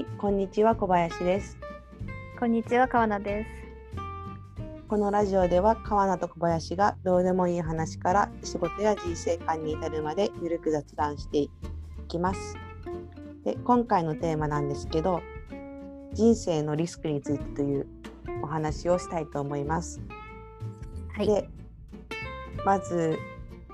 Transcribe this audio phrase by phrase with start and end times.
[0.00, 1.58] はい、こんにちは小林です。
[2.38, 3.50] こんにちは川名です。
[4.88, 11.50] このラジオでは川名と小林がどうでもいい話から仕事や人生観に至るまでゆるく雑談してい
[12.08, 12.56] きます。
[13.44, 15.20] で、今回のテーマなんですけど、
[16.14, 17.86] 人生のリスクについてという
[18.42, 20.00] お話をしたいと思います。
[21.14, 21.26] はい。
[21.26, 21.46] で、
[22.64, 23.18] まず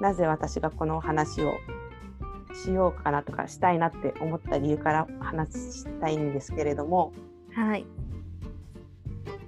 [0.01, 1.55] なぜ私がこのお話を
[2.65, 7.13] しようかなとかしたいなって思った理由から話したいんですけれども、
[7.55, 7.87] はい。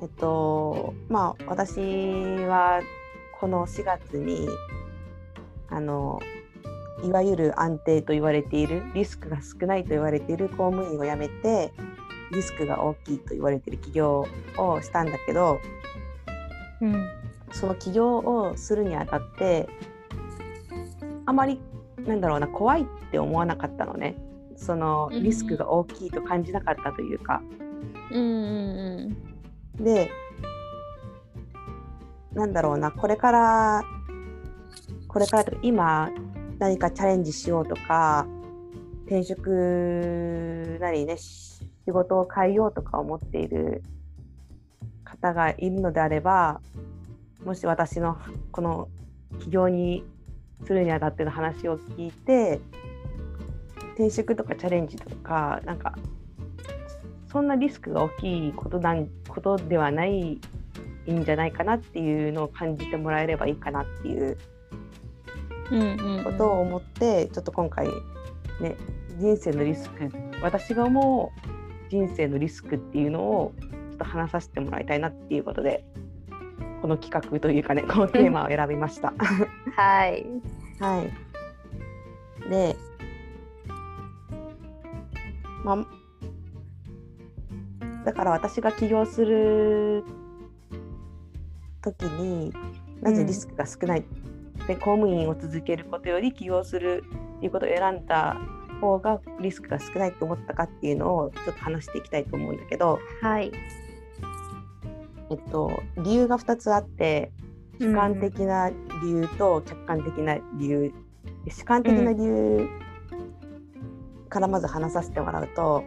[0.01, 1.81] えっとまあ私
[2.47, 2.81] は
[3.41, 4.49] この4月に
[5.71, 6.21] あの
[7.03, 11.73] いわゆる安定と言われているリスクが少ないと言われている公務員を辞めて
[12.33, 15.59] リスクが大きいと言われている起業をしたんだけど
[16.81, 17.09] うん。
[17.53, 19.69] その起業をするにあたって
[21.27, 21.61] あまり
[22.07, 24.17] なんだろうな怖いって思わなかったのね。
[24.57, 27.43] そのリスクが大きいと感じなかったというか。
[28.11, 29.29] うんうん
[29.85, 30.11] で
[32.33, 33.83] なんだろうなこれから
[35.07, 36.11] これからとか今
[36.59, 38.27] 何かチャレンジしようとか
[39.07, 43.83] 転職なりねし仕事を変えようとか思っている
[45.05, 46.61] 方がいるのであれば
[47.45, 48.19] もし私の
[48.53, 48.89] この
[49.41, 50.05] 起業に
[50.67, 52.61] するにあたっての話を聞いて
[53.95, 55.95] 転職とかチャレンジとかなんか
[57.31, 60.41] そんなリスクが大きいことなんことではない
[61.11, 64.37] んじゃないかなっていうのを感じてもらえればいいかなっていう。
[66.25, 67.87] ことを思って、ちょっと今回
[68.61, 68.77] ね
[69.19, 70.09] 人生のリスク
[70.43, 75.85] 私が思う人生のリスクっていうのをちょっと話させてもらいたいなっていうことで
[76.81, 79.13] この企画というかねこのテーマを選びました。
[79.77, 80.27] はい。
[80.79, 81.13] はい。
[82.49, 82.77] で、
[85.65, 85.87] まあ、
[88.05, 90.05] だから私が起業する
[91.83, 92.53] 時に
[93.03, 94.05] なぜリスクが少ない、
[94.67, 97.05] で公務員を続けることより起業する
[97.37, 98.37] っていうことを選んだ
[98.81, 103.53] 方がリスクが少ないと思ったかっていうのをちょっと話していきたいと思うんだけど、はい。
[105.31, 107.31] えっと、理由が2つあって
[107.81, 110.93] 主観的な理由と客観的な理由、
[111.45, 112.69] で主観的な理由
[114.29, 115.85] からまず話させてもらうと、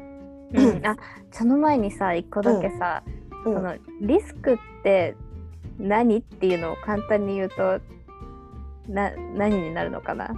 [0.53, 0.85] うん。
[0.85, 0.95] あ、
[1.31, 5.15] その前にさ、一個だけさ、うんそのリスクって
[5.79, 7.81] 何っていうのを簡単に言うと、
[8.87, 10.31] な何になるのかな？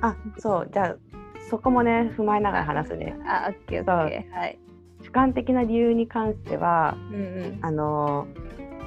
[0.00, 0.96] あそうじゃあ
[1.50, 4.34] そこもね踏まえながら話すねあ、オッケーオッケー。
[4.34, 4.58] はい。
[5.08, 7.58] 主観的な理由に関してはうんうん。
[7.62, 8.28] あの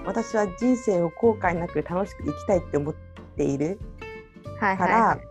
[0.05, 2.95] 私は人生を後悔なく楽しく生きたいって思っ
[3.37, 3.79] ている
[4.59, 5.23] はいから、はいは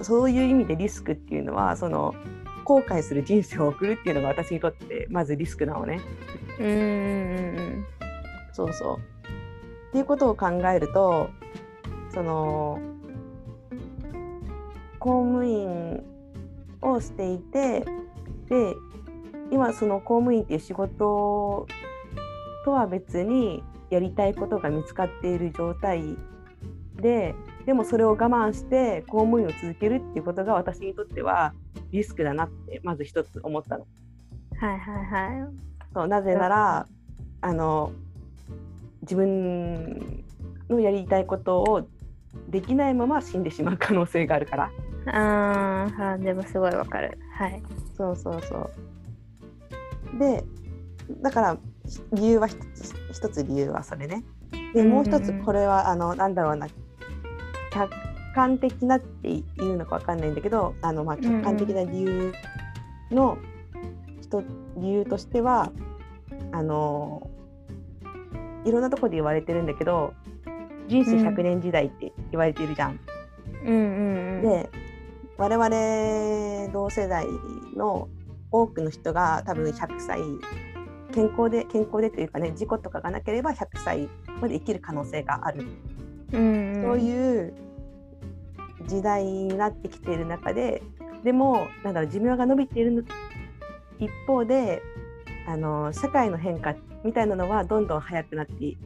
[0.00, 0.04] い。
[0.04, 2.14] そういう意味でリスクっていうのはその
[2.64, 6.00] 後悔する人生を送るっていうのが私にとってまずリスクなのね。
[6.60, 6.80] うんうんう
[7.80, 7.86] ん
[8.52, 8.98] そうそう。
[9.88, 11.30] っていうことを考えると
[12.12, 12.80] その
[15.00, 16.04] 公務員
[16.82, 17.84] をしていて
[18.48, 18.74] で
[19.54, 21.66] 今その公務員っていう仕事
[22.64, 26.16] とは別にやりたいことが見つかっている状態
[26.96, 31.54] ででもそれを我慢して公務員を続けるっていうことが私にとっては
[31.92, 33.86] リスクだなってまず一つ思ったの。
[34.52, 34.58] うん。
[34.58, 35.48] はいはいはい。
[35.94, 36.86] そうなぜなら
[37.40, 37.92] あの
[39.02, 40.24] 自分
[40.68, 41.88] のやりたいことを
[42.48, 44.70] できないまま死んでしまう可能性があるから
[45.06, 47.18] あーあー、でもすごいわかる。
[47.38, 47.62] はい。
[47.96, 48.70] そうそうそう
[50.18, 50.44] で
[51.22, 51.58] だから
[52.12, 54.24] 理由は一つ一つ理由はそれね
[54.74, 56.68] でもう一つこれはあのなんだろうな
[57.70, 57.90] 客
[58.34, 62.32] 観的なっていうのかわかんないんだけどあの、まあ、客観的な理由
[63.10, 63.38] の
[64.20, 64.42] 一
[64.76, 65.70] 理由としては
[66.52, 67.30] あの
[68.64, 70.14] いろんなところで言われてるんだけど
[70.88, 73.00] 人生100年時代って言われているじゃん。
[73.64, 74.42] うんうんうん。
[74.42, 74.70] で
[75.36, 77.26] 我々同世代
[77.76, 78.08] の
[78.62, 80.20] 多くの人が多分100歳
[81.12, 84.08] 健康で健康でというかね事故とかがなければ100歳
[84.40, 85.66] まで生きる可能性がある、
[86.32, 87.54] うんうん、そういう
[88.86, 90.82] 時代になってきている中で
[91.24, 93.02] でもなんだろう寿命が伸びているの
[93.98, 94.82] 一方で
[95.46, 96.74] あの社会の変化
[97.04, 98.76] みたいなのはどんどん早くなってい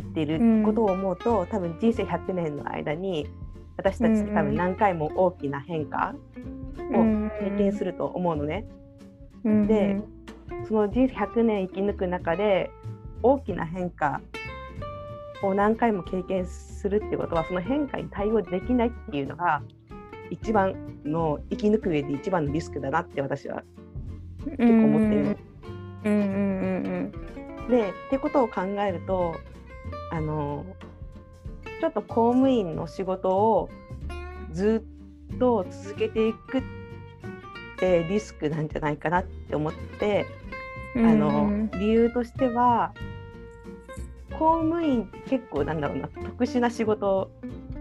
[0.00, 3.28] っていることを思うと、多分人生100年の間に
[3.76, 6.14] 私たちって多分何回も大きな変化
[6.94, 8.64] を経験すると思うのね。
[9.44, 10.00] うんうん、で
[10.66, 12.70] その人生100年生き抜く中で
[13.22, 14.20] 大きな変化
[15.42, 19.62] を何回も経験するってことはその変化に対応できないっていうのが
[20.30, 23.62] 一番の生き抜く上で一番のリスクだなって私は
[24.44, 25.36] 結構思ってるの。
[26.04, 29.34] うんうんうんでってことを考えると
[30.10, 30.64] あの
[31.80, 33.68] ちょっと公務員の仕事を
[34.52, 34.82] ず
[35.34, 36.77] っと続けていくって
[37.80, 40.26] リスクなんじゃないかなって思って、
[40.94, 41.06] うん。
[41.06, 42.92] あの理由としては
[44.38, 47.30] 公務員って結構なんだろうな特殊な仕事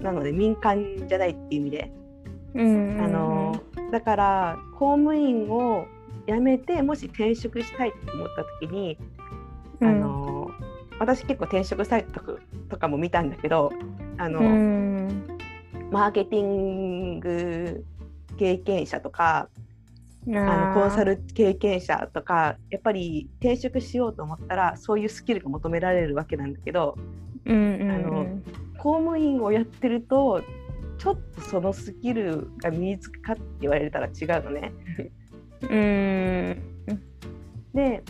[0.02, 1.92] なので民間じゃないっていう意味で、
[2.56, 2.96] うん。
[2.96, 5.86] うん、あのだから公務員を
[6.28, 8.98] 辞めてもし転職したいって思った時に、
[9.82, 10.52] あの
[11.00, 12.40] 私結構転職サイト
[12.70, 13.72] とかも見たんだけど
[14.18, 15.28] あの、うん、
[15.92, 17.86] マーケティング
[18.38, 19.50] 経験者とか
[20.34, 26.98] ああのコンサル、ル経験者とかやっぱり転職しようと思ったらそういうスキルが求められるわけなんだけど
[27.46, 28.26] うんうんうん、あの
[28.78, 30.44] 公務員をやってると
[30.98, 34.74] ちょっとそのスキルが身につくかって言われたら違うのね。
[35.62, 36.62] うん。
[37.74, 38.04] で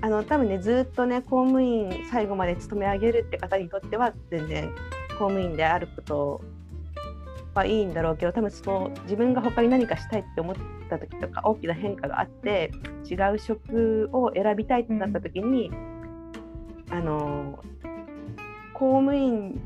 [0.00, 4.70] あの多分ねずっとね公務員最後まで勤め上げるって方にとっては全然
[5.18, 6.40] 公務員であること
[7.54, 10.54] はいいんだろうけど多分その自分が他に何かしたいって思っ
[10.98, 12.70] た時とか大きな変化があって
[13.10, 15.70] 違う職を選びたいってなった時に、
[16.90, 17.58] あの
[18.72, 19.60] 公務員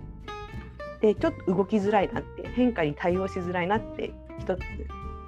[0.96, 4.60] ってちょっと動きづらいなって変化に対応しづらいなって一つ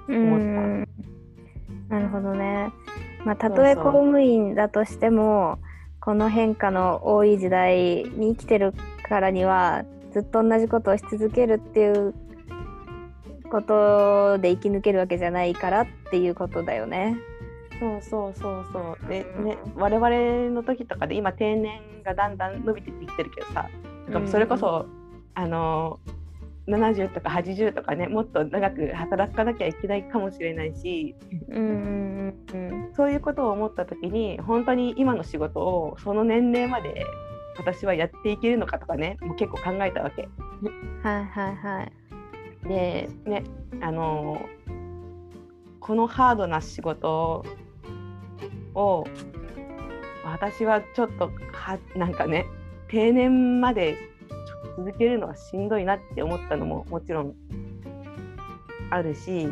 [0.07, 0.87] うん。
[1.89, 2.71] なるほどね。
[3.25, 5.59] まあ、たとえ公務員だとしても
[5.99, 8.73] この変化の多い時代に生きてる
[9.07, 12.13] からにはずっと同じことをし続けるっていう
[13.51, 17.17] ことで生き抜けるわけじゃないからっていうことだよね。
[17.79, 23.67] そうそうそうそうでうんね我々の時とかで今定年がだんだん伸びてってきてるけどさ
[24.27, 24.85] それこそ、
[25.33, 25.99] あの
[26.67, 31.15] 70とか80とかねもっと長く働かなきゃいけないかもしれないし
[31.49, 37.05] うんうんうんそういうことを思った時に本当に今の仕事をその年齢まで
[37.57, 40.29] 私はやっていけるのかとかねもう結構考えたわけ。
[40.61, 41.01] うん。
[41.03, 42.00] はいはいはい。
[42.63, 43.43] でね
[43.81, 44.41] あの
[45.79, 47.45] このハードな仕事
[48.75, 49.05] を
[50.23, 52.45] 私はちょっとはなんかね
[52.87, 53.97] 定年まで
[54.77, 57.35] 続けるのはしんどいなって思ったのももちろん
[58.89, 59.47] あるし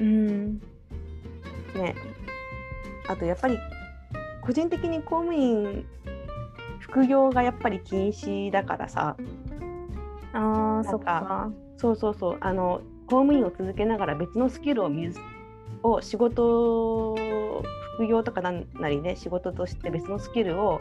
[0.00, 0.58] うん。
[1.74, 1.94] ね
[3.08, 3.58] あとやっぱり
[4.40, 5.86] 個人的に公務員
[6.80, 9.16] 副業がやっぱり禁止だからさ
[10.36, 11.04] ああそっか。
[11.04, 11.50] か。
[11.76, 12.38] そうそうそう。
[12.40, 15.20] あの公務員を続けながら別のスキルを見ず
[15.82, 17.14] を仕事
[17.96, 20.80] 副業とかなんなりね仕事として別のスキルを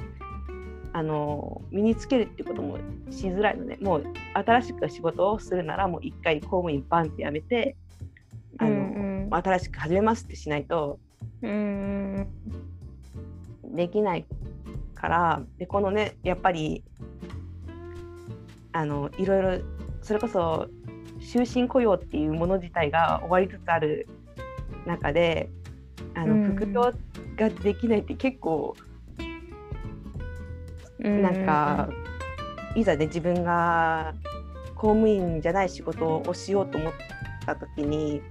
[0.91, 2.77] あの身につけるっていうことも
[3.11, 4.03] しづらいのでもう
[4.33, 7.75] 新しく仕事をするならもう一回公務員バンってやめて
[8.57, 10.99] あの、うん新しく始めますってしないと
[11.41, 12.27] うん
[13.63, 13.75] うん。
[13.75, 14.25] できない
[14.93, 16.83] からでこのねやっぱり
[18.75, 19.63] あのいろいろ
[20.01, 20.67] それこそ
[21.31, 24.05] 終身雇用っていうもの自体が終わりつつある
[24.85, 25.49] 中で
[26.13, 26.93] あの、うん副業
[27.37, 28.75] ができないって結構
[30.99, 31.21] うん。
[31.21, 31.89] なんか、
[32.75, 34.13] いざね自分が
[34.75, 36.93] 公務員じゃない仕事をしようと思っ
[37.45, 38.21] た時に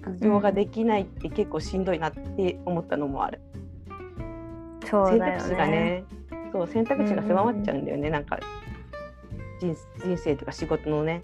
[0.00, 3.40] 副業ができないって結構しんどいなって思ったのもある。
[4.82, 5.70] 選そうだよ択肢がね。
[5.70, 6.04] ね
[6.52, 8.38] そう選択肢が狭まっちゃうんだよね、なんか
[9.58, 11.22] 人人生とか仕事のね。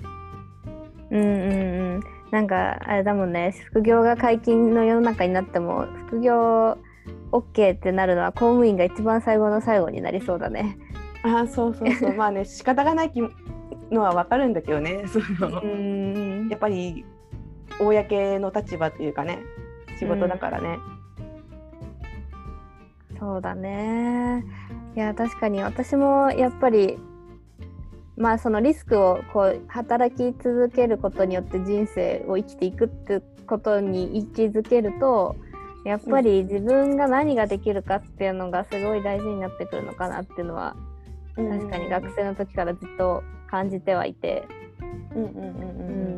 [1.10, 1.52] うんうん
[1.94, 2.00] うん。
[2.30, 3.54] なんかあれだもんね。
[3.66, 6.78] 副業が解禁の世の中になっても副業
[7.32, 10.78] OK ってなるのは公務員が一番最後の最後になりそうだね。
[11.22, 12.14] あーそうそうそう。
[12.16, 13.20] まあね仕方がないき
[13.90, 15.04] のは分かるんだけどね。
[15.06, 17.04] そのんやっぱり
[17.80, 19.38] 公の立場というかね
[19.98, 20.78] 仕事だからね、
[23.18, 24.44] そうだね。
[24.96, 26.98] いや確かに私もやっぱり
[28.20, 35.36] まあそのリスクをこう働き続けることによって人生を生きていくってことに位置づけると
[35.86, 40.76] やっぱり自分が何ができるかっていうのがすごい大事になってくるのかなっていうのは
[41.34, 44.46] 確かに学生の時からずっと感じてはいて、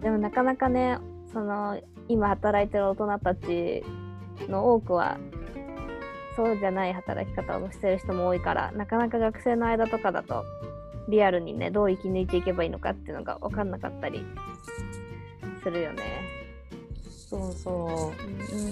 [0.01, 0.99] でもなかなかね
[1.33, 3.85] その今働いてる大人たち
[4.49, 5.19] の多くは
[6.35, 10.45] そうじゃない働き方をしてる人も多いからなかなか学生の間とかだと
[11.13, 14.25] リアルにねどう生き抜いていけばいいのかっていうのが分かんなかったり
[15.63, 16.03] するよね。
[17.07, 18.57] そうそう。
[18.57, 18.71] うん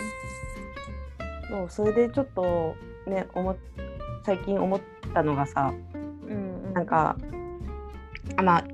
[1.51, 3.57] そうそれでちょっとね思っ
[4.25, 4.81] 最近思っ
[5.13, 5.75] たのがさ
[6.29, 7.17] うんうん、なんか
[8.37, 8.65] あまあ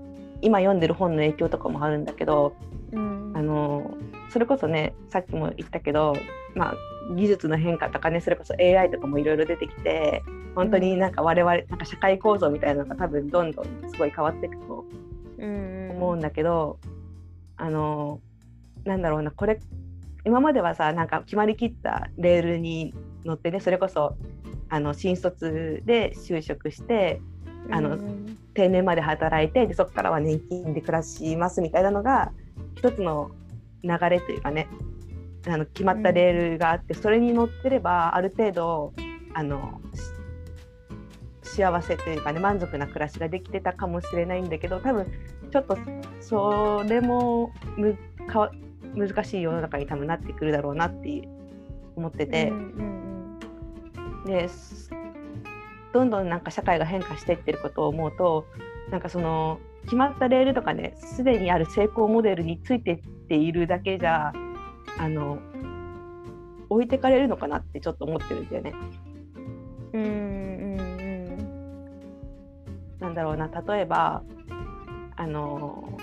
[0.43, 2.55] 今読んでる本の影響とかもあるんだけど
[2.93, 3.95] うんあの
[4.31, 6.15] それこそねさっきも言ったけど、
[6.55, 6.75] まあ、
[7.15, 10.23] 技術の変化とかねそれこそ AI とかもいろいろ出てきて
[10.57, 14.87] 本当になんか我々なんか社会構造みたいなのが多分どんどんすごい変わっていくと
[15.39, 16.79] 思うんだけど、
[17.59, 18.21] あの
[18.85, 19.61] なんだろうなこれ
[20.25, 22.95] 今まではさなんか決まりきったレールに
[23.27, 24.17] 乗ってねそれこそ
[24.71, 27.21] あの新卒で就職して
[27.71, 27.99] あの、
[28.55, 32.33] 定年まで働いてでそこからは年金で暮らしますみたいなのが
[32.77, 33.31] 一つの
[33.83, 34.69] 流れというかね
[35.47, 38.95] あの決まったレールがあって、それに乗ってればある程度
[39.35, 39.83] あの
[41.57, 45.07] 幸せというかね満足な暮らしができてたかもしれないんだけど多分
[45.51, 45.79] ちょっと
[46.21, 47.97] それもむ
[48.29, 48.51] か
[48.95, 51.27] 難しい世の中に多分なってくるだろうなって
[51.97, 53.39] 思ってて、うんうん
[53.95, 54.49] うん、で
[55.95, 58.47] どんどんなんか社会が変化していってることを思うと
[58.91, 62.99] なんかその決まったレールとかねすでにある成功モデルについてっ
[63.29, 64.33] ているだけじゃ
[64.99, 65.39] あの
[66.69, 68.75] 置いてかれるのかなってちょっと思ってるんだよね。
[69.93, 70.66] うん
[73.07, 74.23] なんだろうな例えば
[75.15, 75.97] あの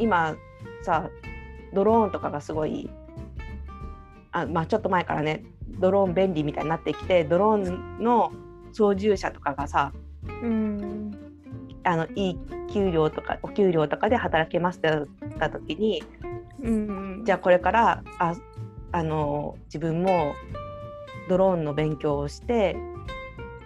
[0.00, 0.36] 今
[0.82, 1.08] さ
[1.72, 2.90] ドローンとかがすごい
[4.32, 5.44] あ、まあ、ちょっと前からね
[5.78, 8.32] ドローン便利みたいになってきてドローンの
[8.72, 9.92] 操縦者とかがさ、
[10.42, 11.12] うん、
[11.84, 12.38] あのいい
[12.72, 15.06] 給料とかお給料とかで働けますってなっ
[15.38, 16.02] た時に、
[16.62, 18.34] うん、じゃあこれからあ
[18.90, 20.34] あの自分も
[21.28, 22.76] ドローンの勉強をして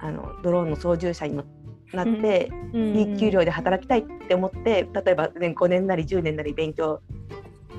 [0.03, 1.37] あのドローンの操縦者に
[1.93, 7.01] なって、うん、いい給料で働きたいって思って例えば、ね、5年なり10年なり勉強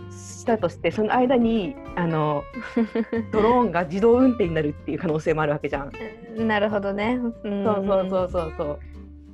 [0.09, 2.43] したとしてその間にあの
[3.31, 5.91] ドローンが自動運転になるっていう可能性もあるわけじゃん。
[6.47, 7.19] なるほどね。
[7.43, 8.79] うん、そうそうそうそうそ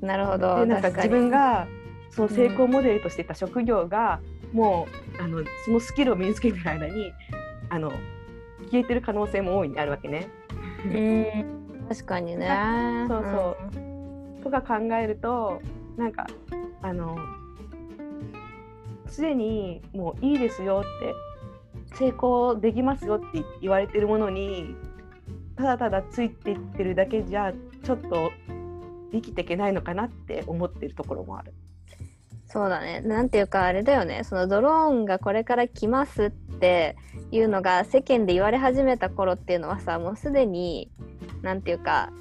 [0.02, 0.06] う。
[0.06, 0.60] なるほど。
[0.60, 1.68] でなんか自分が
[2.10, 4.20] その成功モデルとしてた職業が、
[4.52, 4.88] も
[5.20, 7.12] うあのそのスキルを身につけてる間に
[7.70, 7.92] あの
[8.72, 10.28] 消えてる可能性も大いにあるわけね。
[10.86, 11.59] うん
[11.90, 12.48] 確かにね。
[13.08, 13.78] そうそう。
[13.78, 15.62] うん、とか考えると
[15.98, 16.28] なんか
[16.82, 17.18] あの
[19.08, 24.76] すでにもういいですよって成功できますよって言われてるものに
[25.58, 27.52] ただただついていってるだけじゃ
[27.84, 28.32] ちょっと
[29.12, 31.54] 生きていけないのかなって思ってるところもある。
[32.46, 33.02] そうだね。
[33.02, 34.24] なんていうかあれだよね。
[34.24, 36.96] そのドローンがこれから来ますって
[37.32, 40.90] いうのが世間で言われ始めた頃っていうのはさ、もうすでに、
[41.42, 42.12] なんていうか、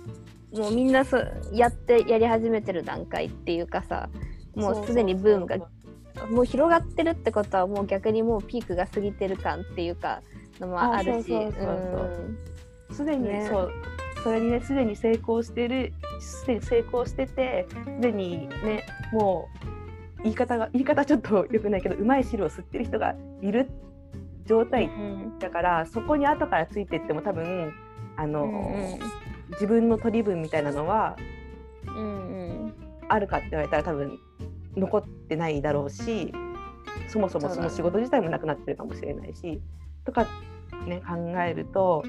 [0.52, 1.18] もうみんなそ
[1.52, 4.08] やってやり始めてる段階っていうかさ、
[4.54, 5.58] もうすでにブームが
[6.30, 10.22] もう広がってるってことはもう逆にもうピークが過ぎてる感っていうか
[10.60, 11.32] のもあるし。
[12.90, 13.72] すでに、ね、そう。
[14.22, 19.48] それにねすでに成功してるすでに成功しててすでにねも
[20.18, 23.70] う言い方が言い方ちょっとよくないけどうまい汁を吸ってる人がいる
[24.46, 24.90] 状態
[25.38, 27.72] だから、うん、そこに後からついていっても多分
[28.18, 28.98] あの、うんうん、
[29.52, 31.16] 自分の取り分みたいなのは、
[31.87, 32.75] うんうん、
[33.08, 34.18] あるかって言われたら多分
[34.76, 36.32] 残ってないだろうし
[37.08, 39.60] そもそもその仕事自体もなくなってるかもしれないし
[40.04, 40.26] とか
[40.87, 42.04] ね考えると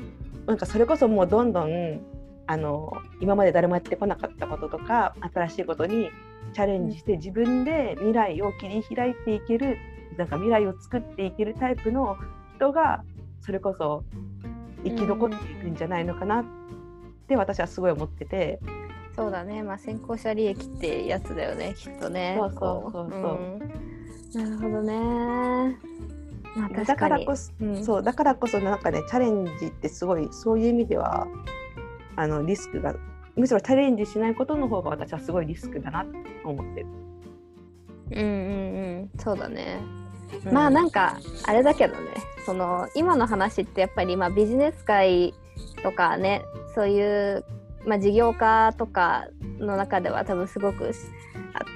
[0.48, 2.02] なんかそれこそもうどんどん
[2.48, 6.10] あの今まで誰もやってこなかったこととか新しいことに
[6.54, 9.78] チャレンジして自分で未来を切り開いていける
[10.18, 12.18] なんか未来を作っていけるタイプの
[12.56, 13.04] 人が
[13.42, 14.04] それこそ
[14.84, 16.42] 生き残っていくんじゃないのかな。
[16.42, 16.46] っ
[17.28, 18.60] て私はすごい思ってて。
[19.16, 19.64] そうだね。
[19.64, 22.36] まあ先行者利益ってやつだよねきっとね。
[22.40, 24.44] そうそうそうそう、う。
[24.44, 25.78] ん、なるほどね。
[26.56, 31.28] まあ、だからこそ、うん、そうだからこそなんかねチャレンジってすごいそういう意味では
[32.16, 32.96] あのリスクが
[33.36, 36.88] むしろチャレンジしないことの方が私はすごいリスクだなって思ってる。
[38.12, 38.30] うんうんう
[39.04, 39.10] ん。
[39.20, 39.80] そうだね。
[40.46, 42.02] うん、まあなんかあれだけどね。
[42.46, 45.34] その今の話ってやっぱり今ビジネス界
[45.84, 46.42] とかね
[46.74, 47.44] そういう
[47.86, 50.92] まあ、事業家とかの中では多分すごく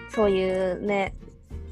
[0.09, 1.15] そういうね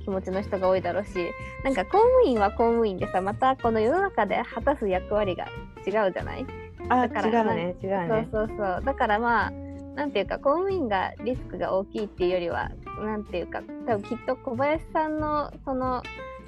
[0.06, 1.32] 気持ちの人が多いだろうし
[1.66, 5.48] なんか公務員は公務員でさまたこの世の中で果たす役割が
[5.86, 6.46] 違うじゃない？
[6.90, 7.76] あだから違うね。
[7.84, 8.28] 違うね。
[8.32, 8.82] そうそうそう。
[8.86, 9.52] だからまあ
[9.96, 12.72] なんていうか公務員がリスクが大きいっていうよりは
[13.04, 16.02] なんていうか多分きっと小林さんのその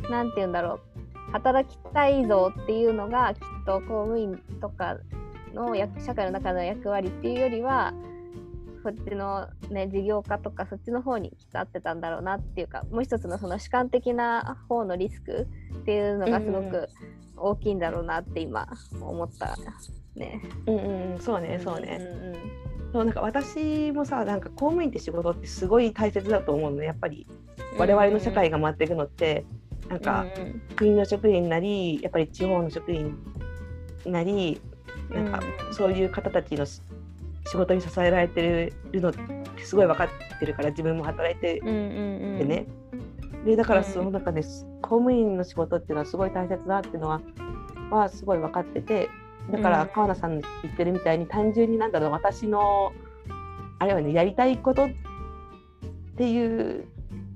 [0.09, 4.97] なんていうんだろう働きたいぞっていうのがきっと公務員とか
[5.53, 7.93] の社会の中の役割っていうよりは
[8.83, 16.89] そっちの、ね、事業家とかそっちの方にきっと合ってたんだろうなっていうかもう一つのその主観的な方のリスクっていうのがすごく
[17.37, 18.67] 大きいんだろうなって今
[18.99, 19.57] 思った
[20.15, 20.41] ね。
[20.67, 21.97] うんうん、そうねそうね。
[21.99, 27.25] うんうんそうなんか私もさなんか公務員って仕事ってすごい大切だと思うのやっぱり
[27.79, 29.45] 我々の社会が回っていくのって、
[29.93, 30.25] なんか
[30.75, 33.15] 国の職員なりやっぱり地方の職員
[34.05, 34.59] なり
[35.09, 35.39] なんか
[35.71, 36.81] そういう方たちの仕
[37.53, 39.19] 事に支えられてるのって
[39.63, 42.65] すごい分かってるから自分も働いててね。
[43.45, 44.41] でだからその中で、
[44.81, 47.21] 公務員の仕事っていうのはすごい大切だっていうのは
[47.91, 49.09] はすごい分かってて
[49.51, 52.93] だから川名さんの言ってるみたいに単純になんだろう私の
[53.79, 54.89] あれはねやりたいことっ
[56.15, 56.85] ていう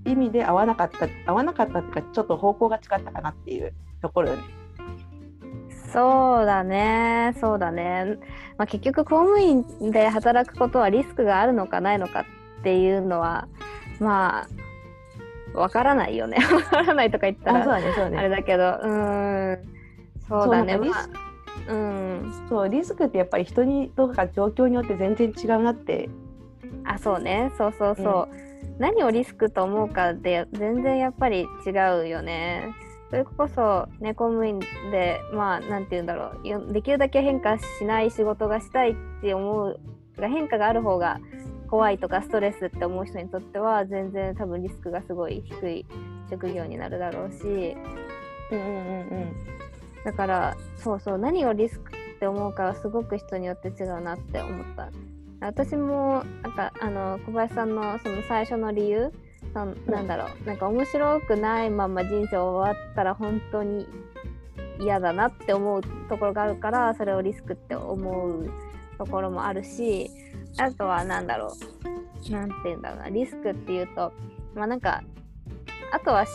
[0.07, 4.43] 意味で合わなかった合わなかったっていうかちょっと方向が違ったかなっていうところよね。
[5.93, 7.33] そうだね。
[7.39, 8.17] そうだね、
[8.57, 13.47] まあ、結局公務員で働くことはリスクがあるのかないのかっていうのは
[13.99, 14.47] ま
[15.55, 16.37] あわからないよね。
[16.53, 18.79] わからないとか言ったらあ,、ねそうね、あれだけど。
[18.81, 19.57] うん。
[20.27, 20.77] そうだね。
[20.77, 21.27] まあ
[21.69, 26.09] うん、そうリスクってやっぱり人にとか状況によって全然違うなって。
[26.85, 27.51] あそうね。
[27.57, 28.46] そうそうそう、うん
[28.79, 31.69] 何をリスクと思うかで全然やっぱり違
[32.03, 32.75] うよね。
[33.09, 34.59] それこそ、ね、公務員
[34.91, 39.79] で、まあ、なんて言うんだろう、できるだけ変化しない仕事がしたいって思う、
[40.17, 41.19] が変化がある方が
[41.69, 45.85] 怖いとかストレスって思う人にとっては、全然多分リスクがすごい低い
[46.29, 47.77] 職業になるだろうし、
[48.51, 49.33] うんうんうんうん。
[50.03, 54.89] だから、そうそう、何をリスクって思うかはすごく人によって違うなって思った。
[55.39, 59.11] 私もなんかあの小林さんのその最初の理由
[59.53, 60.47] そのなんだろう。
[60.47, 63.87] なんか面白くないまま人生終わったら本当に
[64.79, 68.51] 嫌だなって思うところがあるからそれをリスクって思う
[68.97, 70.11] ところもあるし
[70.57, 71.53] あとは何だろ
[72.27, 72.31] う。
[72.31, 73.09] 何て言うんだろうな。
[73.09, 74.11] リスクっていうと
[74.55, 75.03] まあなんか
[75.91, 76.25] あとは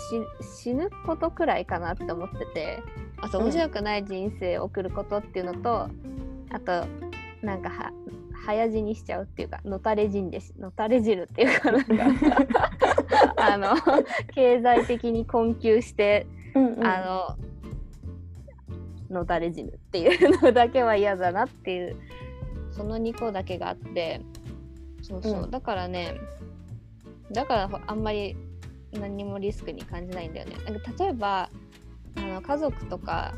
[0.40, 2.82] 死ぬことくらいかなって思ってて
[3.20, 5.88] あと面白くない人生を送ることっていうのと、
[6.50, 6.86] あと
[7.42, 7.92] なんかは
[8.44, 11.84] 早死にしちゃうっていうかのたれ死んでのたれ汁っていうか なん
[12.18, 12.70] か。
[13.36, 13.74] あの
[14.34, 17.36] 経済的に困窮して、うんうん、あ
[19.10, 21.96] ののたれ死ぬっていうのだけは嫌だなっていう
[22.70, 24.20] その2個だけがあって
[25.02, 26.16] そうそう、うん、だからね
[27.32, 28.36] だからあんまり
[28.92, 30.56] 何もリスクに感じないんだよね。
[30.66, 31.48] なんか例えば
[32.16, 33.34] あの家族とか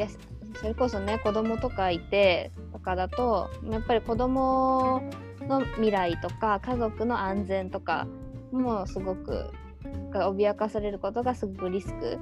[0.00, 0.06] や
[0.54, 5.02] それこそね子供とかいてとかだとやっぱり子供
[5.40, 8.06] の未来とか家族の安全とか
[8.52, 9.50] もすごく
[10.12, 12.18] 脅かされることがすごくリスク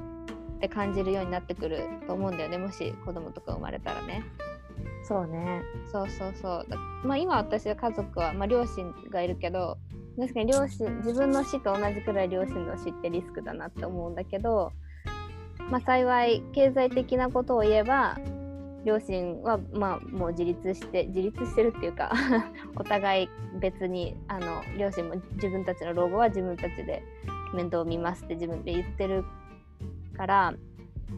[0.56, 4.24] って感じるようになってくると思うんだよねもし子供とか生まれたらね。
[5.02, 6.66] そうねそうそうそう
[7.06, 9.78] まあ今私は家族は、まあ、両親がいるけど
[10.18, 14.72] 確かに両親自分の死と同じくらい両親の死ってリスクだなって思うんだけど
[15.70, 18.18] まあ、幸い経済的なことを言えば
[18.84, 22.12] 両親はまあもう自立して自立してるっていうか
[22.76, 23.28] お互い
[23.60, 27.02] 別にあの両親も自分たちの老後は自分たちで
[27.54, 29.24] 面倒を見ますって自分で言ってる
[30.16, 30.54] から、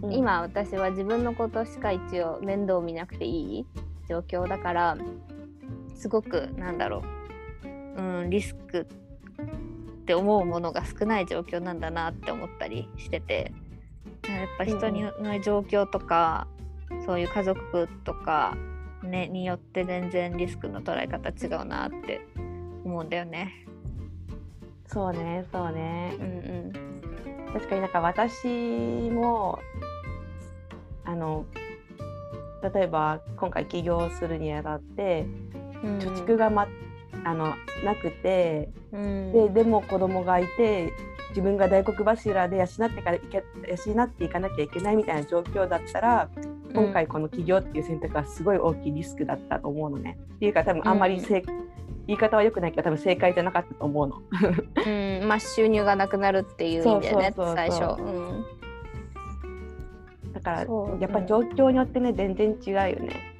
[0.03, 3.67] うん、今私は自分のことしか一応面倒を見なくていい
[4.09, 4.97] 状況だから
[5.95, 7.03] すごくなんだろ
[7.97, 8.89] う、うん、リスク
[10.03, 13.53] って思うものが少ない状況なんだなって思ったりしてて
[14.29, 16.47] やっぱ人にの状況とか、
[16.91, 18.57] うん、そういう家族とか、
[19.03, 22.21] ね、によって全然リスクの捉え方違うなって
[22.85, 23.67] 思うんだよね。
[24.87, 26.17] そうねそうね。
[26.19, 28.47] うんうん、確かになんか私
[29.11, 29.59] も
[31.05, 31.47] あの
[32.63, 35.27] 例えば今回起業するにあたって、
[35.83, 36.69] うん、貯蓄が、ま、
[37.25, 37.55] あの
[37.85, 40.93] なくて、うん、ででも子供がいて
[41.33, 46.29] 自分が大黒柱で養ってから養っていかなきゃいけないみたいな状況だったら
[46.75, 50.19] 今回この起業っていう選択はすごい大きいリスクだったと思うのね。
[50.37, 51.45] っていうか多分あんまりせ、うん、
[52.07, 54.23] 言い方は良くないけど多分正解じゃなかったと思うの。
[54.87, 58.01] うんまあ収入がなくなるっていう意味でね最初。
[58.01, 58.45] うん
[60.33, 60.61] だから
[60.99, 63.33] やっぱり状況によってね全然違うよね。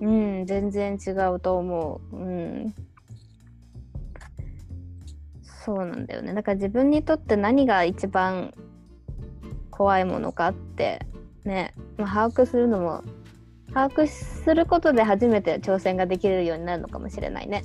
[0.00, 2.16] うん全然違うと思う。
[2.16, 2.74] うん
[5.64, 6.34] そうなんだよね。
[6.34, 8.52] だから自分にとって何が一番
[9.70, 11.06] 怖いものかって
[11.44, 13.02] ね、まあ、把握するのも
[13.72, 17.64] 把握することで初めて挑戦ができるようになるのかもしれないね。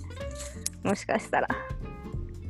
[0.83, 1.49] もしかしたら。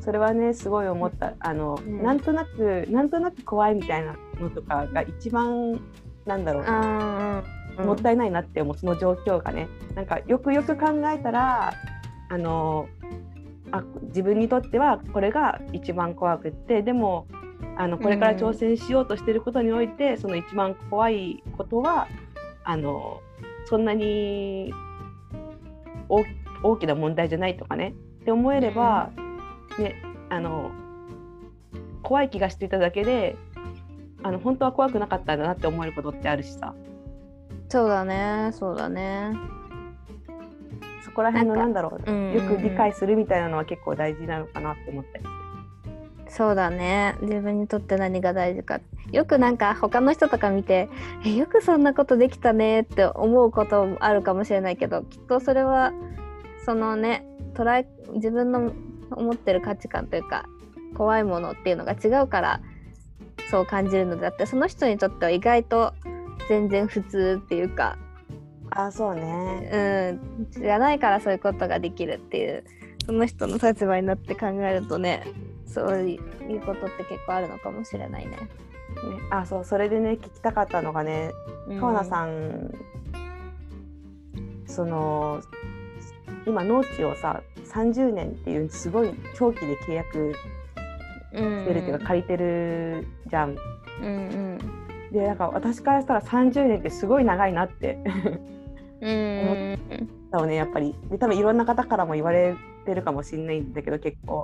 [0.02, 1.34] それはねすごい思った。
[1.40, 5.82] あの、うん、なんとなくなんとなく怖いみたいなのとかが一番
[6.26, 6.64] なんだろう。
[6.64, 7.44] な、
[7.80, 8.78] うん、もったいないなって思う。
[8.78, 9.68] その状況がね。
[9.96, 11.74] なんかよくよく考えたら
[12.30, 12.88] あの
[13.72, 17.28] あ自分にとってはこれが一番怖くってでも
[17.78, 22.08] あのこれから挑戦しようとしていることにおいて、うん、その一番怖いことは
[22.64, 23.22] あの
[23.66, 24.74] そんなに
[26.64, 29.12] 大きな問題じゃないとかねって思えれば、
[29.78, 29.96] うん、ね、
[30.30, 30.72] あの
[32.04, 33.38] 怖い気がしていただけで
[34.24, 36.74] あの本当は怖くなかったんだなって思えることってあるしさ。
[37.70, 39.32] そうだねそうだね
[41.10, 42.16] そこら辺のなんだろう、うん。
[42.16, 45.26] うんうんよく理解するみたいなのは結構大事なのかなって思ったり
[46.28, 47.16] そうだね。
[47.22, 48.80] 自分にとって何が大事か。
[49.12, 50.88] よくなんか他の人とか見て
[51.26, 55.92] えよくそんなことできたねって思うこともあるかもしれないけどきっとそれは
[56.64, 58.72] そのね捉え自分の
[59.10, 60.46] 思ってる価値観というか
[60.96, 62.62] 怖いものっていうのが違うから
[63.50, 65.94] そう感じるのであってその人にとっては意外と
[66.48, 67.98] 全然普通っていうか
[68.72, 70.20] あそうね。
[70.22, 70.48] うん。
[70.52, 72.64] じゃないからそういうことができるっていう
[73.06, 75.26] その人の立場になって考えるとね
[75.66, 78.32] そういうことって結構あるのかもしれないね。
[78.32, 78.48] ね
[79.32, 81.32] あそうそれでね聞きたかったのがね
[81.80, 82.72] 川名さん、ん、
[84.68, 85.42] その
[86.46, 90.36] 今農地をさ30年っていうすごい長期で契約
[91.34, 93.56] うんしてるっていうか借りてるじゃん。
[94.02, 94.60] うんうん。
[95.12, 97.98] でなんか私からしたら30年ってすごい長いなって
[99.02, 99.78] うん。
[100.32, 100.96] だよねやっぱり。
[101.10, 104.44] で多分いろんな方からも言われてるかもしれないんだけど結構。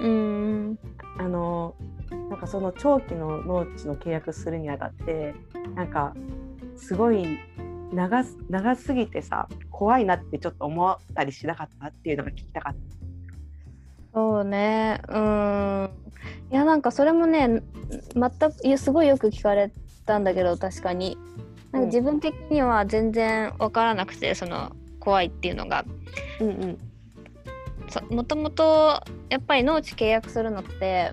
[0.00, 0.78] うん。
[1.18, 1.74] あの
[2.30, 5.34] なんかその長期の農地の契約するにあたって
[5.74, 6.14] なんか
[6.76, 7.38] すごい
[7.92, 12.74] 長す長すぎてさ怖いなってちょっと思ったりしなかったっていうのが聞きたかっ
[14.14, 15.00] そうね。
[15.08, 15.90] うん。
[16.50, 17.62] いやなんかそれもね
[18.14, 19.70] 全くいやすごいよく聞かれ
[20.06, 21.16] たんだけど確かに
[21.72, 25.84] なんか自分的には全然分からなくてその怖いっていうのが。
[26.38, 26.44] た。
[26.44, 26.78] うんうん。
[27.88, 31.12] そもともとやっぱり農地契約するのって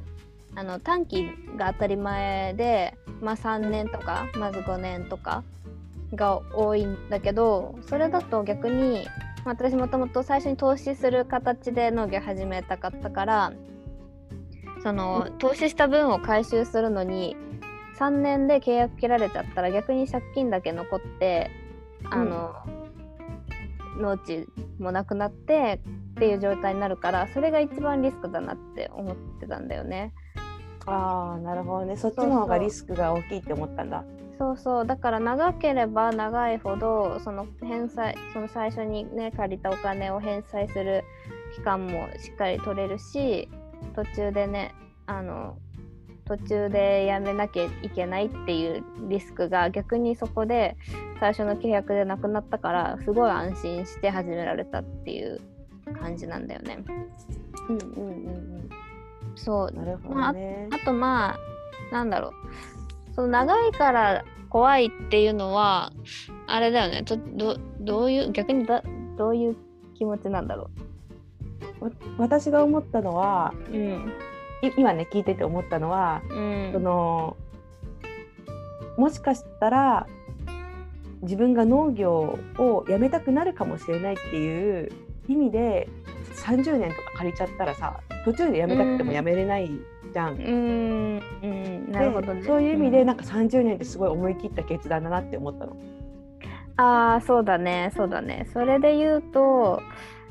[0.56, 1.26] あの短期
[1.58, 5.44] が当たり前で、まあ、3年とかまず5年とか
[6.13, 9.06] が多いんだけどそれだと逆に、
[9.44, 13.54] まあ、私もともと最初に投資する形で農業始めたかったから
[14.84, 17.36] その投資した分を回収するのに
[18.00, 21.50] 3年で契約切られちゃったら逆に借金だけ残って
[22.10, 22.54] あの、
[23.98, 24.48] 農地
[24.80, 25.82] もなくなって
[26.12, 30.14] っていう状態になるからそれが一番リスクだなって思ってたんだよね。
[30.86, 34.04] ああなるほどねそっちの方がリスクが大きいって思ったんだ。
[34.38, 41.06] そうそうだから長ければ長いほどその返済その最初にね借りたお金を返済する
[41.56, 43.50] 期間もしっかり取れるし
[43.96, 45.58] 途中でねあの
[46.28, 50.76] 途中でやめなきゃいけないっていうリスクが逆にそこで
[51.20, 55.40] 最初の契約でなくなったからすごい安心して始められたっていう
[56.00, 56.80] 感じなんだよね。
[57.70, 58.70] うんうんうん
[59.36, 59.76] そううん。
[59.76, 60.68] なるほどね。
[60.72, 65.94] あとまあなんだろうその長いから怖いっていうのは
[66.48, 68.84] あれだよねちょどどういう逆にだ
[69.18, 69.56] どういう
[69.96, 70.70] 気持ちなんだろ
[71.80, 73.74] わ私が思ったのはう。
[73.74, 74.35] うんい
[74.78, 76.70] 今ね聞いてて思ったのはうん。
[76.74, 77.38] その
[78.98, 80.08] もしかしたら
[81.22, 84.91] 自分が農業をやめたくなるかもしれないっていう
[85.28, 85.89] 意味で
[86.36, 89.70] 30年とか借りちゃったらさ途中でやめたくてもやめれない
[90.13, 90.36] じゃん。
[90.36, 91.22] うん。
[91.44, 91.91] うん。
[91.91, 92.41] なるほどね。
[92.41, 93.06] でそういう意味でん。
[93.08, 95.76] なんか30年ってすごい思い切った決断だなって思ったの。
[96.78, 97.91] ああそうだね。
[97.96, 98.48] そうだね。
[98.54, 99.82] それで言うと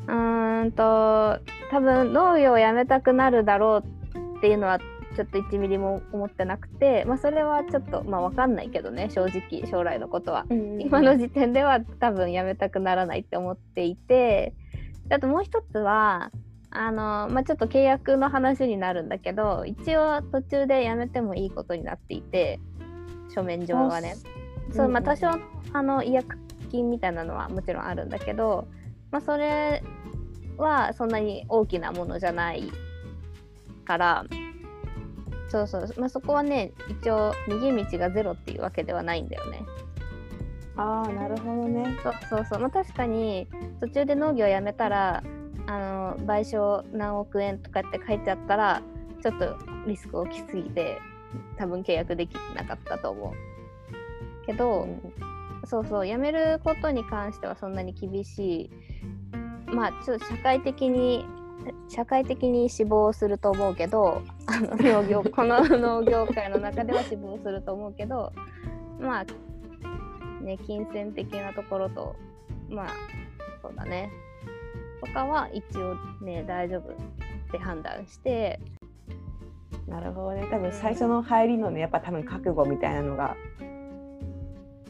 [0.07, 1.39] うーんと
[1.71, 4.04] 多分農業をやめたくなるだろう
[4.45, 10.45] っていうのはちょっと1ミリも思ってなくてまあそれはちょっとまあ分かんないけどね正直将来のことは。
[10.51, 14.53] 今の時点では多分やめたくならないって思っていて
[15.11, 16.31] あともう一つは
[16.69, 22.61] あの、まあ、ちょっと契約の話になるんだけど一応途中でやめてもいいことになっていて
[23.35, 24.17] 書面上はね。
[24.73, 25.29] そうまあ、多少
[25.73, 26.37] あの違約
[26.71, 28.69] 金みたいなのはもちろんあるんだけど、
[29.11, 29.83] まあ、それ
[30.59, 32.71] はそんなに大きなものじゃない
[33.85, 34.25] から
[35.49, 39.63] そうそう、まあ、そこはね一応逃げ道がゼロっていうわけではないんだよね。
[40.77, 41.97] ああなるほどね。
[42.03, 43.47] そうそうそう、まあ、確かに
[43.81, 45.23] 途中で農業やめたら
[45.67, 48.83] あの賠償何億円とかって書いてあったら
[49.23, 50.99] ちょっとリスク大きすぎて
[51.57, 54.89] 多分契約できなかったと思うけど、
[55.65, 58.71] そうそうやめることに関してはそんなに厳し
[59.67, 61.25] いまあちょっと社会的に
[61.89, 68.33] 社会的に死亡すると思うけど あの農業 この農業界の中では死亡すると思うけど
[69.01, 69.25] まあ
[70.43, 72.17] ね金銭的なところと
[72.69, 72.87] まあ
[73.63, 74.11] そうだね
[75.01, 76.97] とかは一応ね大丈夫っ
[77.51, 78.61] て判断して
[79.87, 80.47] なるほどね。
[80.51, 83.37] 多分最初の入りのねやっぱ多分覚悟みたいなのが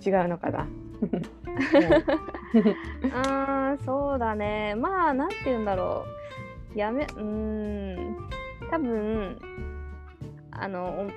[0.06, 0.68] 違うのかな。
[3.12, 6.23] あーそうだねまあなんて言うんだろう
[6.74, 8.28] やめうーん。
[8.70, 9.38] 多分
[10.50, 11.08] あの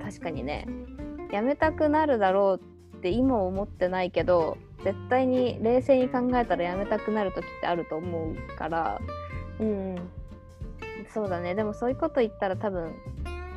[0.00, 0.66] お確かにね。
[1.32, 2.60] やめたくなるだろ
[2.92, 9.00] うって今思ってないけど絶対に冷静に考えたらやめたくなる時ってあると思うから。
[9.58, 9.96] うん
[11.12, 11.54] そうだね。
[11.54, 12.92] でもそういうこと言ったら多分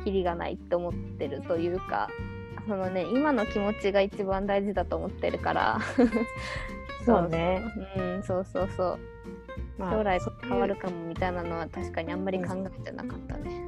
[0.04, 2.08] キリがないって思ってるというか
[2.68, 5.78] そのね今の気持ちが一番大事だと思ってるから。
[7.04, 7.62] そうね。
[7.96, 8.98] うんそうそうそう
[9.78, 13.64] まあ将来変わるかもみたいなのは確かにあんまり考えてなかったね。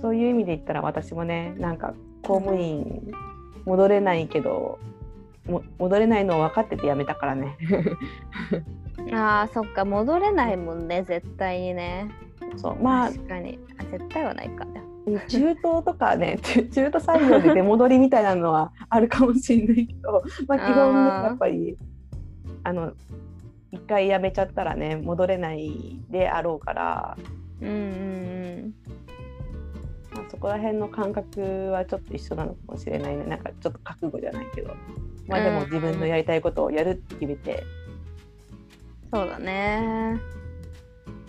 [0.00, 3.12] そういう意味で言ったら私もねなんか公務員
[3.64, 4.78] 戻れないけど
[5.46, 7.56] も戻れないのを分かってて辞めたからね
[9.12, 12.10] あーそっか戻れないもんね絶対にね。
[12.56, 14.66] そうまあ確かにあ絶対はないか。
[15.26, 21.78] 中東とかね 中中途採用で出戻りみたいなのはあるかもしれないけど、まあ、基本やっぱり
[22.64, 22.92] あの
[23.72, 27.16] 一回辞めちゃったらね戻れないであろうから、
[27.60, 28.74] うんうん
[30.12, 34.74] まあ、そこら辺の感覚はちょっと一緒なのかもしれないねなんかちょっと覚悟じゃないけど、
[35.26, 37.64] まあ、でもうん自分のやりたいことをやるって決めて、
[39.12, 40.20] そうだね。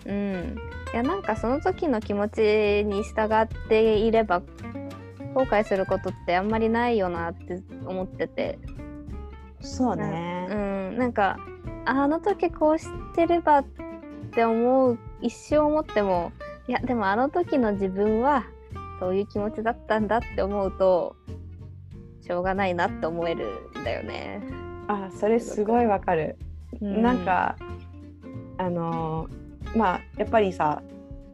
[0.05, 0.55] うん。
[0.93, 2.39] いやなんかその時の気持ち
[2.85, 4.41] に従っていれば
[5.33, 8.59] 後悔することってあんまりないよなって思ってて。
[9.61, 10.97] そううね、ん。
[10.97, 11.37] なんか
[11.85, 13.65] あの時こうしてればっ
[14.31, 16.31] て思う一生思っても
[16.67, 18.45] いやでもあの時の自分は
[18.99, 21.15] そういう気持ちだったんだって思うと
[22.21, 23.47] しょうがないなって思える
[23.79, 24.41] んだよね。
[24.87, 26.37] あそれすごいわかる。
[26.81, 27.55] うなんか
[28.57, 29.39] あのー
[29.75, 30.81] まあやっぱりさ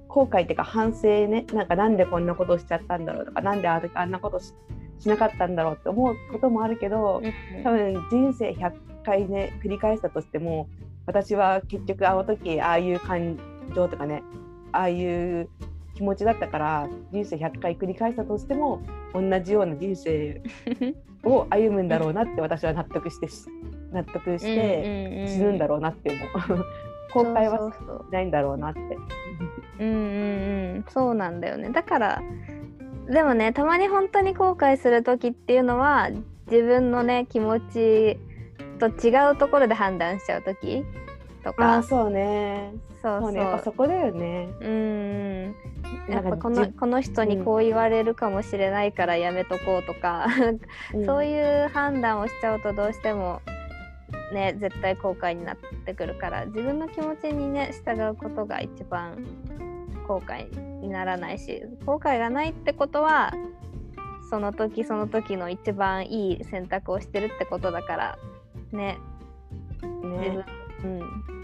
[0.08, 4.54] 後悔っていうか反省ねなんかなんでこんなことしちゃったんだろうとかなんでああんなことし
[5.00, 8.72] しなかったんだろうって思うこともあるけどうん多分人生100
[9.06, 10.68] 回ね繰り返したとしても
[11.06, 13.38] 私は結局あの時ああいう感
[13.76, 14.24] 情とかね
[14.72, 15.50] ああいう
[15.96, 18.82] 気持ちだったから人生100回繰り返したとしても
[19.14, 20.42] 同じような人生
[21.24, 23.48] を歩むんだろうなって私は納得してし
[23.92, 26.66] 納得して死ぬんだろうなって思う。
[27.14, 27.72] 後悔は
[28.12, 28.80] ないんだろうなって。
[29.80, 29.96] うんうん
[30.76, 32.22] うんそうなんだよねだから
[33.08, 36.10] でもねたまに本当に後悔する時っていうのは
[36.52, 38.20] 自分のね気持ち
[38.76, 40.86] と違うところで判断しちゃう時
[41.44, 41.78] とあか。
[41.78, 42.74] あそうね。
[43.02, 43.32] そうそう。
[43.32, 43.40] ね。
[43.40, 44.50] やっぱそこだよね。
[44.62, 44.70] うん。
[44.70, 45.56] うん
[46.08, 50.28] やっぱこなんかじのこの人にこう言われるかもしれないからやめとこうとか、
[51.06, 53.42] そうういう判断をしちゃうとどうしても
[54.34, 59.26] ね絶対後悔になってくるから自分の気持ちにね従うことが一番
[60.08, 60.48] 後悔
[60.82, 63.34] にならないし後悔がないってことは
[64.30, 68.20] その時その時の一番いい選択をしてるってことだから
[68.72, 68.98] ね
[70.04, 70.46] ね。
[70.84, 71.36] うん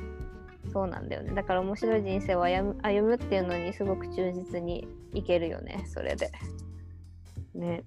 [0.72, 6.32] そうなんだよねだから面白い人生を歩む歩むっていうのにすごく忠実にいけるよねそれで。
[7.54, 7.84] ね。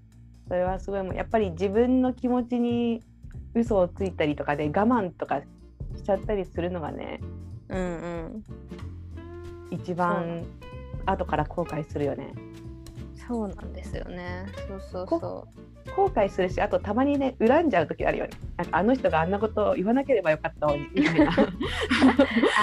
[0.47, 3.03] それはすごいもうやっぱり自分の気持ちに
[3.55, 5.41] 嘘をついたりとかで我慢とか
[5.97, 7.21] しちゃったりするのがね
[7.71, 7.83] うんう
[8.39, 8.45] ん
[9.71, 10.45] 一番
[11.07, 12.35] 後から後悔するよね。
[13.27, 14.47] そうなんですよね。
[14.69, 15.49] そうそうこそ
[15.97, 18.31] 後悔するしあとたまにね恨んじゃう時あるよね。
[18.57, 21.27] なんかあの人があんなことを言わなければよかったのにみたいな。
[21.27, 21.31] う。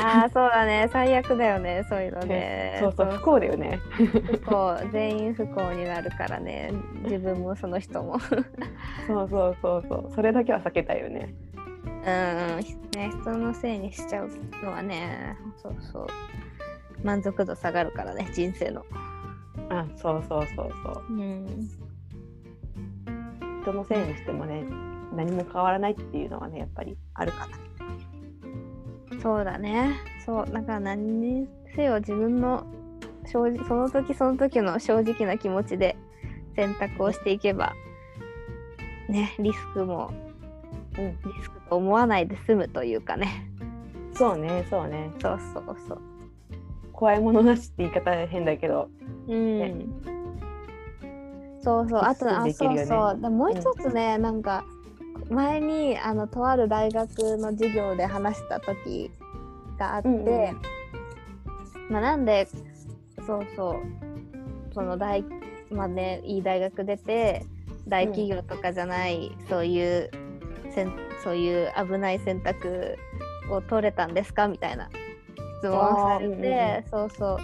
[0.03, 0.89] ああ、そうだね。
[0.91, 1.85] 最悪だよね。
[1.89, 2.77] そういうのね。
[2.79, 3.79] そうそう不幸だよね。
[3.91, 4.77] 不幸。
[4.91, 6.71] 全員不幸になるからね。
[7.03, 8.19] 自分もその人も。
[8.19, 11.33] そうそうそうそうそれだけは避けたいよね。
[11.85, 12.81] うんうん。
[12.97, 14.29] ね、人のせいにしちゃう
[14.63, 15.37] のはね。
[15.61, 16.07] そうそう。
[17.03, 18.85] 満足度下がるからね、人生の。
[19.69, 21.13] あそうそうそうそう。
[21.13, 21.80] うん。
[23.61, 24.63] 人のせいにしてもね
[25.15, 27.57] 何も変わらないっていうのはねやっぱりあるかな。
[29.21, 29.99] そうだね。
[30.25, 30.45] そう。
[30.51, 32.65] だから何にせよ自分の
[33.25, 35.95] 正直その時その時の正直な気持ちで
[36.55, 37.73] 選択をしていけば、
[39.09, 40.11] ね、リスクも、
[40.97, 43.47] うんリスクと思わないで済むというかね。
[44.13, 46.01] そうねそうねそうそうそう。
[46.93, 48.89] 怖いものなしって言い方変だけど
[49.27, 49.59] うん。
[49.59, 49.75] ね
[51.63, 52.01] そうそう。
[52.01, 53.21] あと、あ、そうそう。
[53.21, 54.63] でもう一つね、なんか、
[55.29, 59.11] 前に、あの、とある大学の授業で話した時
[59.77, 60.61] があって、うんうん
[61.91, 62.47] まあ、なんで、
[63.25, 65.23] そうそう、その大、
[65.69, 67.45] まあね、いい大学出て、
[67.87, 70.09] 大企業とかじゃない、そういう、
[70.73, 70.93] せん
[71.23, 72.97] そういう危ない選択
[73.49, 74.89] を取れたんですかみたいな
[75.59, 77.39] 質問をされて、うんうんそうそ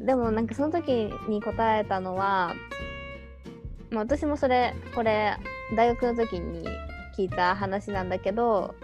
[0.00, 0.04] う。
[0.04, 2.54] でもなんかその時に答えたのは、
[3.90, 5.36] まあ、私もそれこれ
[5.76, 6.68] 大学の時に
[7.16, 8.74] 聞いた話なんだけど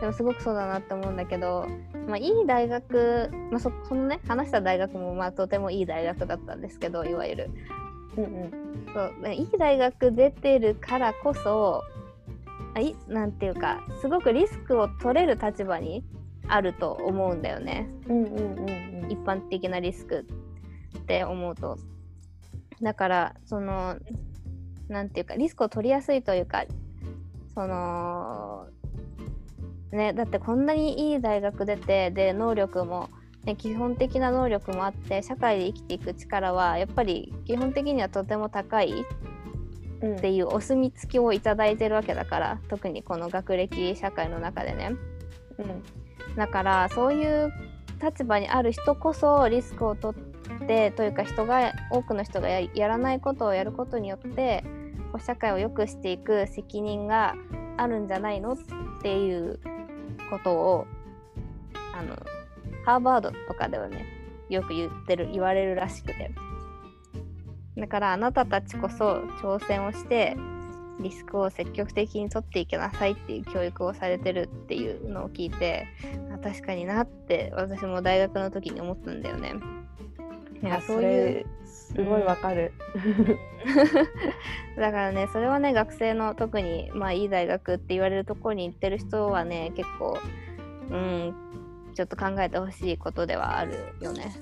[0.00, 1.66] でもすごくそうだなって思うんだけど、
[2.08, 7.50] まあ、いい大学、まあ、そそのね話した大学もまあとてもいい大学だったんですけどいわゆる。
[8.16, 8.50] うんうん。
[8.92, 11.84] そうねいい大学出てるからこそ
[12.74, 16.02] あいなんていうかすごくリスクを取れる立場に
[16.48, 17.88] あると思うんだよね。
[18.08, 19.10] うんうんうん。
[19.10, 20.26] 一般的なリスク
[20.98, 21.76] って思うと。
[22.80, 23.96] だからその
[24.90, 26.64] なんていうかリスクを取りやすいというか
[27.54, 28.66] その
[29.92, 33.08] ねだってこんなにいい大学出てで能力も、
[33.44, 39.04] ね、基本的な能力もあって社会で生きていく力はやっぱり基本的にはとても高い
[40.04, 44.90] っていうお墨付きをいただいてるわけだから特にこの学歴社会の中でね。
[45.58, 45.82] うん
[46.36, 47.52] だからそういう
[48.02, 54.64] 立場にある人こそリスクを取ってというか人が多くの人がやらないことをやることによって
[55.12, 57.34] こう社会を良くしていく責任が
[57.76, 58.56] あるんじゃないのっ
[59.02, 59.58] ていう
[60.30, 60.86] ことを
[61.98, 62.16] あの
[62.84, 64.06] ハーバードとかではね
[64.48, 66.30] よく言ってる言われるらしくて
[67.76, 70.36] だからあなたたちこそ挑戦をして
[71.00, 75.86] リスクを積極的に取っていきなさいっていう教育をされてるっていうのを聞いて
[76.32, 79.54] あ確かになって私も大学の時に思ったんだよね。
[80.62, 82.72] いやあそうそいうれすごいわかる。
[84.76, 90.18] だからねそれはね学生の特にまあいい大学って言われるところに行ってる人はね結構
[90.90, 91.34] うん
[91.94, 94.32] ちょっと考えてほしいことではあるよね。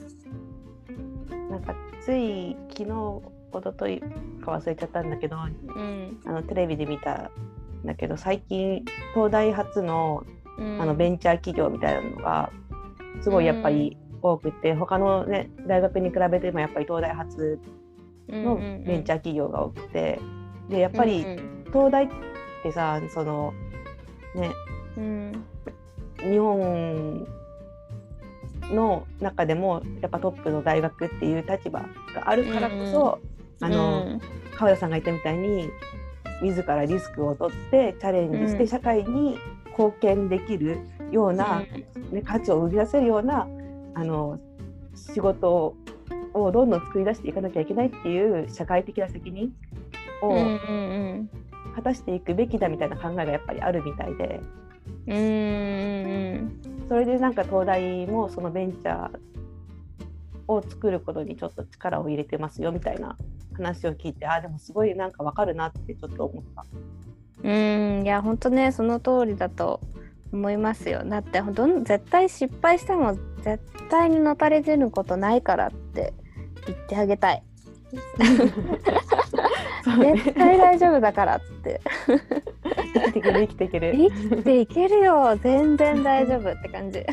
[1.51, 5.45] なんかつい昨日一昨日か忘れちゃったんだけどあ
[5.77, 7.31] うんのテレビで見た
[7.85, 10.25] んだけど最近東大発の
[10.59, 12.51] うん、あのベンチャー企業みたいなのが
[13.23, 17.61] すごいやっぱり多くて、他の、ね、大学に比べてもやっぱり東大発
[18.29, 20.21] のベンチャー企業が多くて
[20.69, 21.25] でやっぱり
[21.67, 22.09] 東大っ
[22.63, 23.55] てさその
[24.35, 24.51] ね
[24.97, 25.45] うん。
[26.19, 27.27] 日本
[28.71, 31.81] の中でもやっぱトップの大学っていう立場
[32.15, 33.19] があるからこそ、
[33.61, 34.21] あの、
[34.57, 35.71] 川田さんが言ったみたいに
[36.43, 38.69] 自らリスクを取ってチャレンジしてうん。
[38.69, 40.81] 社会に貢献できる
[41.13, 41.63] ような、
[42.11, 43.47] ね、価値を生み出せるような
[43.99, 44.39] あの
[44.95, 45.75] 仕事
[46.33, 49.53] をどんどん作り出していかなきゃいけないっていう社会的な責任
[50.23, 50.35] を
[51.75, 54.41] 果たしていくべきだみたいな考えがやっぱりあるみたいで
[55.09, 59.19] うんそれでなんか東大もそのベンチャー
[60.47, 63.17] を作ることにちょっと力を入れてますよみたいな
[63.55, 66.65] 話を聞いてあでもすごいなんかわかるなってちょっと思った。
[67.43, 69.81] うんいや本当ねその通りだと
[70.33, 71.03] 思いますよ。
[71.05, 73.61] だってどん絶対失敗しても絶
[73.91, 76.13] 対にのたれ死ぬことないからって
[76.67, 77.43] 言ってあげたい。
[78.19, 81.81] 絶対大丈夫だからって。
[82.95, 83.97] 生きていける生きていける。
[83.97, 85.39] 生きていけるよ。
[85.43, 87.05] 全然大丈夫って感じ。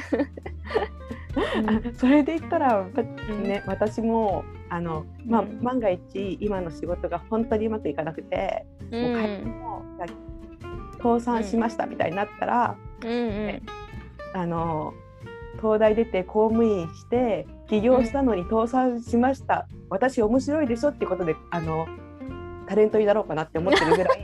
[1.35, 2.85] あそれで言ったら、
[3.43, 9.83] ね、私もあの、まあうん万が一今の仕事が本当にうまくいかなくて、うもう会社んも
[10.97, 13.61] 倒産しましたみたいになったら、うんうん。
[14.33, 14.93] あの
[15.61, 21.87] 東大出て公務員して起業したのに倒産しました、私面白いでしょっていうことであの
[22.67, 24.21] タレントになろうかなって思ってるぐらい。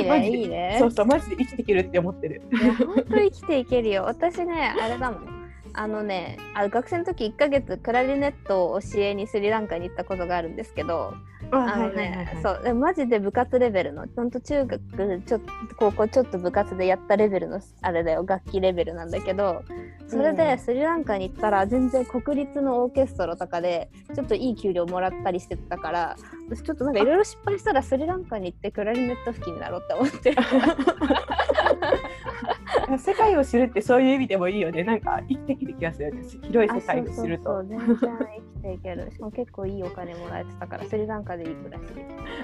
[0.00, 0.76] い い マジでねいいね。
[0.78, 2.42] そうそうマジで生きていけるって思ってる。
[2.78, 4.04] 本当生きていけるよ。
[4.04, 5.38] 私ねあれだもん。
[5.74, 11.14] あのねあ学生の時1ヶ月クラリネットを教えにスリランカに行ったことがあるんですけど
[11.50, 14.80] あのねそうでマジで部活レベルのほんと中学
[15.26, 19.62] ちょっと高校ちょっと部活でやったレベルのあれだよ楽器レベルなんだけど
[20.06, 20.36] それうん。
[20.36, 26.16] でスリランカに行ったら全然国立のオーケストラとかでちょっといい給料もらったりしてたから
[26.48, 30.32] 私ちょっとなんかいろいろ失敗したらスリランカに行ってクラリネット付近になろうって思って。
[30.32, 30.36] る
[32.98, 34.84] 世界を知るってそういう意味でもいいよね。
[34.84, 36.22] なんか生きてきる気がするよね。
[36.42, 37.58] 広い世界を知ると。
[37.58, 41.84] あそうそうそう全然生きていけるしかも結構いいお金もらえてたからスリランカでいい暮らし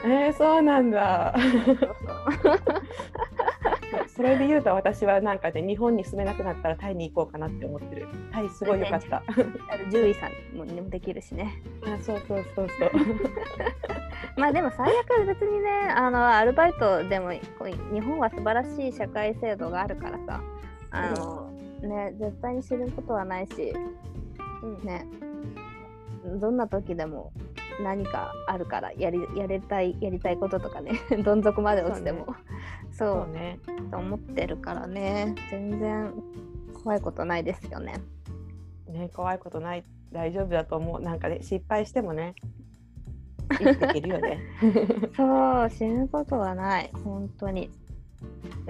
[0.05, 1.35] えー、そうなんだ。
[4.09, 8.09] それで言うと私はなんかね日本に住めなくなったらタイに行こうかなって思ってる。
[8.33, 9.23] タイすごい良かった。
[9.91, 11.63] 獣医さんもできるしね。
[11.85, 12.91] あそうそうそうそう。
[14.37, 17.41] まあでも最悪別にねあのアルバイトでも日
[18.01, 20.41] 本は素晴らしい社会制度があるからさ。
[20.91, 21.51] あの、
[21.83, 23.75] ね絶対に知ることはないし。
[24.63, 25.07] うんね。
[26.41, 27.33] どんな時でも
[27.83, 30.93] 何かあるからやりやりたいやりたいこととかね。
[31.25, 32.27] どん底まで落ちても
[32.95, 33.33] そう。
[33.33, 33.59] ね。
[33.91, 35.35] と思ってるからね。
[35.51, 36.13] 全然
[36.83, 37.95] 怖いことないですよね。
[38.89, 41.01] ね怖いことない大丈夫だと思う。
[41.01, 42.35] なんかね失敗してもね
[43.59, 44.39] 生きていけるよね。
[45.17, 46.91] そう死ぬことはない。
[47.05, 47.71] 本当に。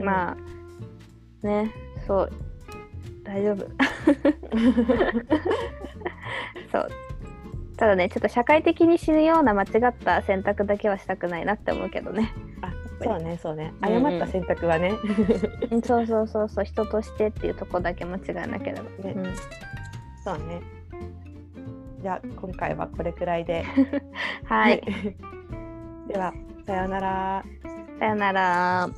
[0.01, 0.37] まあ
[1.47, 1.71] ね
[2.07, 2.33] そう。
[3.25, 3.67] 大丈夫。
[6.73, 6.89] そう。
[7.77, 12.33] ただねちょっと社会的に死ぬような間違った選択だけはしたくないなって思うけどね。
[12.63, 12.73] あ
[13.03, 13.73] そうねそうね。
[13.83, 14.07] うんうん。
[14.07, 14.93] 誤った選択はね、
[15.71, 19.13] うんそうそうそうそう人としてっていうとこだけ間違いなければ、ね。
[19.17, 19.35] うん。
[20.25, 20.63] そうね。
[22.03, 23.65] じゃあ今回はこれくらいで。
[24.45, 24.83] はい。
[26.09, 26.33] では
[26.67, 27.45] さようなら。
[27.99, 28.91] さよなら